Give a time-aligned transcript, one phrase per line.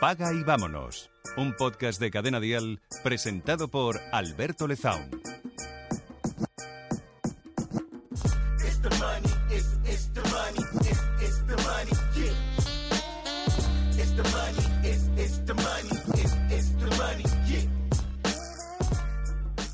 [0.00, 1.10] Paga y vámonos.
[1.36, 5.10] Un podcast de Cadena Dial presentado por Alberto Lezaun.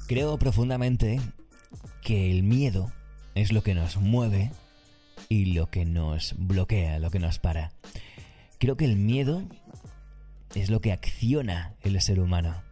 [0.07, 1.21] Creo profundamente
[2.03, 2.93] que el miedo
[3.35, 4.51] es lo que nos mueve
[5.29, 7.73] y lo que nos bloquea, lo que nos para.
[8.59, 9.45] Creo que el miedo
[10.55, 12.63] es lo que acciona el ser humano.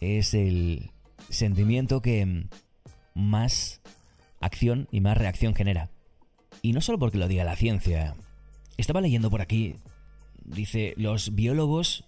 [0.00, 0.90] Es el
[1.28, 2.46] sentimiento que
[3.14, 3.80] más
[4.40, 5.90] acción y más reacción genera.
[6.62, 8.14] Y no solo porque lo diga la ciencia.
[8.76, 9.76] Estaba leyendo por aquí.
[10.44, 12.04] Dice, los biólogos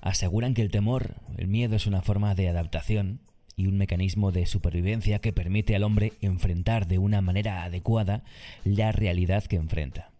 [0.00, 3.20] aseguran que el temor, el miedo es una forma de adaptación
[3.56, 8.22] y un mecanismo de supervivencia que permite al hombre enfrentar de una manera adecuada
[8.64, 10.12] la realidad que enfrenta.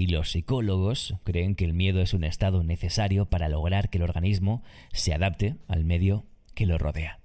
[0.00, 4.04] Y los psicólogos creen que el miedo es un estado necesario para lograr que el
[4.04, 4.62] organismo
[4.94, 7.20] se adapte al medio que lo rodea.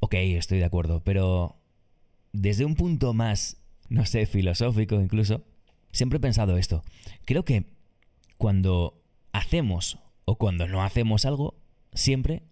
[0.00, 1.56] Ok, estoy de acuerdo, pero
[2.34, 3.56] desde un punto más,
[3.88, 5.46] no sé, filosófico incluso,
[5.92, 6.84] siempre he pensado esto.
[7.24, 7.64] Creo que
[8.36, 11.54] cuando hacemos o cuando no hacemos algo,
[11.94, 12.42] siempre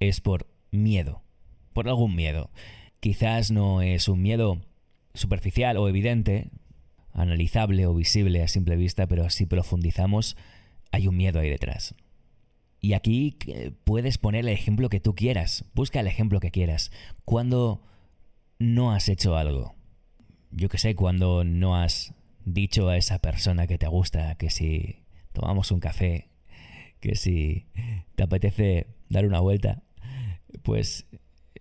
[0.00, 1.22] es por miedo
[1.74, 2.50] por algún miedo.
[3.00, 4.62] Quizás no es un miedo
[5.12, 6.48] superficial o evidente,
[7.14, 10.36] analizable o visible a simple vista, pero si profundizamos,
[10.90, 11.94] hay un miedo ahí detrás.
[12.80, 16.90] Y aquí eh, puedes poner el ejemplo que tú quieras, busca el ejemplo que quieras.
[17.24, 17.82] Cuando
[18.58, 19.74] no has hecho algo,
[20.50, 22.12] yo que sé, cuando no has
[22.44, 26.28] dicho a esa persona que te gusta que si tomamos un café,
[27.00, 27.66] que si
[28.16, 29.82] te apetece dar una vuelta,
[30.62, 31.06] pues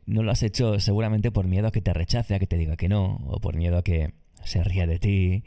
[0.05, 2.75] no lo has hecho seguramente por miedo a que te rechace, a que te diga
[2.75, 4.13] que no, o por miedo a que
[4.45, 5.43] se ría de ti,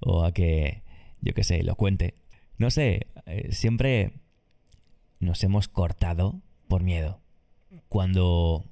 [0.00, 0.82] o a que,
[1.20, 2.14] yo qué sé, lo cuente.
[2.56, 4.12] No sé, eh, siempre
[5.20, 7.20] nos hemos cortado por miedo.
[7.88, 8.64] Cuando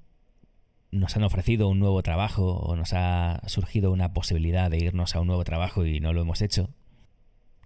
[0.90, 5.20] nos han ofrecido un nuevo trabajo o nos ha surgido una posibilidad de irnos a
[5.20, 6.70] un nuevo trabajo y no lo hemos hecho,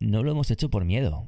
[0.01, 1.27] no lo hemos hecho por miedo,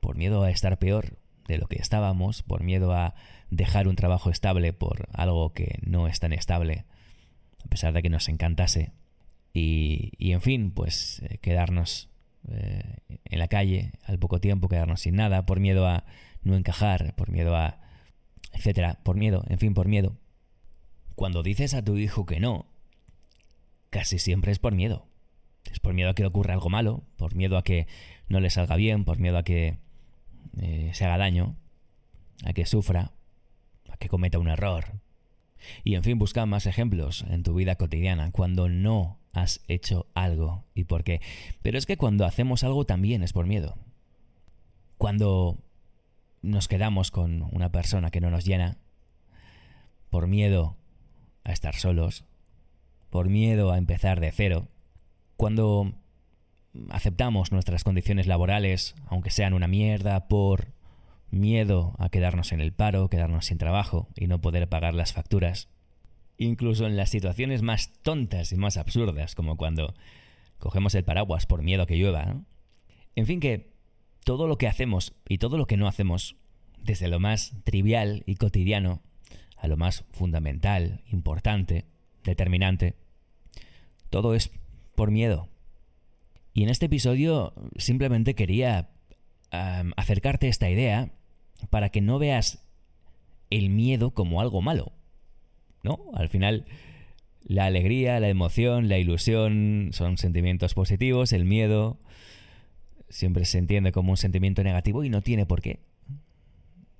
[0.00, 1.18] por miedo a estar peor
[1.48, 3.14] de lo que estábamos, por miedo a
[3.50, 6.84] dejar un trabajo estable por algo que no es tan estable,
[7.64, 8.92] a pesar de que nos encantase.
[9.54, 12.08] Y, y en fin, pues eh, quedarnos
[12.48, 16.04] eh, en la calle al poco tiempo, quedarnos sin nada, por miedo a
[16.42, 17.78] no encajar, por miedo a...
[18.52, 20.16] etcétera, por miedo, en fin, por miedo.
[21.14, 22.66] Cuando dices a tu hijo que no,
[23.90, 25.06] casi siempre es por miedo.
[25.70, 27.86] Es por miedo a que le ocurra algo malo, por miedo a que
[28.28, 29.78] no le salga bien, por miedo a que
[30.58, 31.56] eh, se haga daño,
[32.44, 33.12] a que sufra,
[34.02, 35.00] que cometa un error.
[35.84, 40.64] Y en fin, busca más ejemplos en tu vida cotidiana cuando no has hecho algo
[40.74, 41.20] y por qué.
[41.62, 43.76] Pero es que cuando hacemos algo también es por miedo.
[44.98, 45.58] Cuando
[46.42, 48.78] nos quedamos con una persona que no nos llena,
[50.10, 50.76] por miedo
[51.44, 52.24] a estar solos,
[53.10, 54.68] por miedo a empezar de cero,
[55.36, 55.92] cuando
[56.90, 60.68] aceptamos nuestras condiciones laborales, aunque sean una mierda, por
[61.30, 65.68] miedo a quedarnos en el paro, quedarnos sin trabajo y no poder pagar las facturas.
[66.42, 69.94] Incluso en las situaciones más tontas y más absurdas, como cuando
[70.58, 72.42] cogemos el paraguas por miedo a que llueva.
[73.14, 73.70] En fin, que
[74.24, 76.34] todo lo que hacemos y todo lo que no hacemos,
[76.82, 79.02] desde lo más trivial y cotidiano
[79.56, 81.84] a lo más fundamental, importante,
[82.24, 82.96] determinante,
[84.10, 84.50] todo es
[84.96, 85.48] por miedo.
[86.54, 88.90] Y en este episodio simplemente quería
[89.96, 91.12] acercarte a esta idea
[91.70, 92.66] para que no veas
[93.50, 94.92] el miedo como algo malo.
[95.82, 95.98] ¿No?
[96.14, 96.66] Al final,
[97.44, 101.98] la alegría, la emoción, la ilusión son sentimientos positivos, el miedo
[103.08, 105.80] siempre se entiende como un sentimiento negativo y no tiene por qué.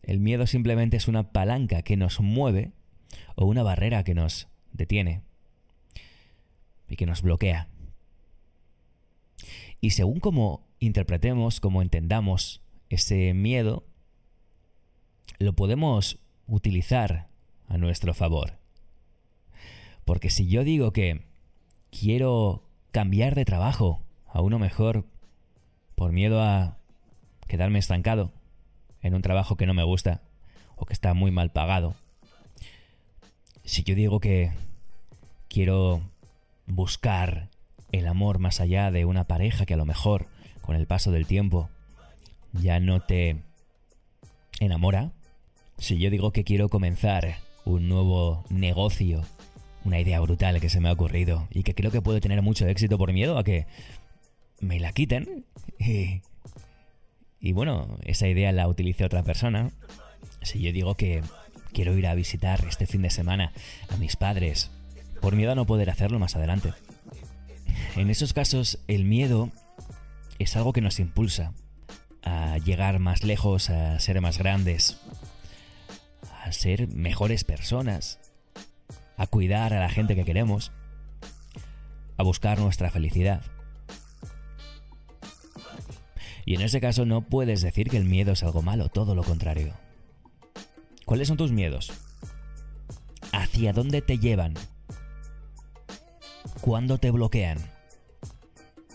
[0.03, 2.73] El miedo simplemente es una palanca que nos mueve
[3.37, 5.23] o una barrera que nos detiene
[6.89, 7.69] y que nos bloquea.
[9.81, 13.87] Y según como interpretemos, como entendamos ese miedo,
[15.39, 17.29] lo podemos utilizar
[17.69, 18.62] a nuestro favor.
[20.05, 21.23] Porque si yo digo que
[21.91, 25.05] quiero cambiar de trabajo a uno mejor
[25.95, 26.79] por miedo a
[27.47, 28.33] quedarme estancado
[29.03, 30.23] en un trabajo que no me gusta
[30.77, 31.95] o que está muy mal pagado,
[33.65, 34.53] si yo digo que
[35.49, 36.03] quiero
[36.67, 37.49] buscar
[37.93, 40.27] el amor más allá de una pareja que a lo mejor
[40.63, 41.69] con el paso del tiempo
[42.53, 43.43] ya no te
[44.61, 45.13] enamora,
[45.79, 49.25] si yo digo que quiero comenzar un nuevo negocio,
[49.85, 52.67] una idea brutal que se me ha ocurrido y que creo que puede tener mucho
[52.67, 53.67] éxito por miedo a que
[54.61, 55.45] me la quiten
[57.41, 59.71] y, bueno, esa idea la utilice otra persona.
[60.43, 61.23] Si yo digo que
[61.73, 63.53] quiero ir a visitar este fin de semana
[63.89, 64.71] a mis padres,
[65.21, 66.73] por miedo a no poder hacerlo más adelante.
[67.97, 69.51] En esos casos, el miedo
[70.39, 71.53] es algo que nos impulsa
[72.23, 74.99] a llegar más lejos, a ser más grandes,
[76.45, 78.21] a ser mejores personas,
[79.23, 80.73] a cuidar a la gente que queremos,
[82.17, 83.41] a buscar nuestra felicidad.
[86.45, 89.23] Y en ese caso no puedes decir que el miedo es algo malo, todo lo
[89.23, 89.75] contrario.
[91.05, 91.93] ¿Cuáles son tus miedos?
[93.31, 94.55] ¿Hacia dónde te llevan?
[96.61, 97.59] ¿Cuándo te bloquean?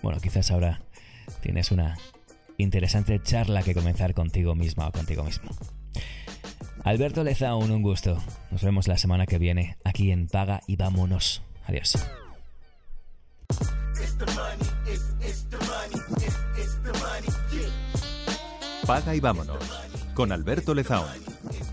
[0.03, 0.81] Bueno, quizás ahora
[1.41, 1.97] tienes una
[2.57, 5.51] interesante charla que comenzar contigo misma o contigo mismo.
[6.88, 8.18] Alberto Lezaun, un gusto.
[8.50, 11.42] Nos vemos la semana que viene aquí en Paga y Vámonos.
[11.66, 11.98] Adiós.
[18.86, 19.57] Paga y Vámonos
[20.13, 21.10] con Alberto Lezaun.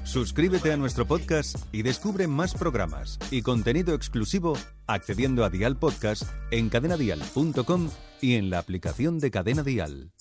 [0.02, 4.55] Suscríbete a nuestro podcast y descubre más programas y contenido exclusivo
[4.88, 7.88] accediendo a Dial Podcast en cadenadial.com
[8.20, 10.13] y en la aplicación de Cadena Dial.